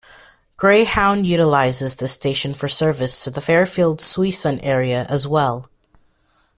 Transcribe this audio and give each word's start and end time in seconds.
Greyhound 0.57 1.27
utilizes 1.27 1.97
this 1.97 2.11
station 2.11 2.55
for 2.55 2.67
service 2.67 3.23
to 3.23 3.29
the 3.29 3.39
Fairfield-Suisun 3.39 4.59
area 4.63 5.05
as 5.07 5.27
well. 5.27 5.69